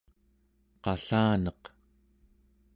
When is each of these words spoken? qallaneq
qallaneq 0.83 1.61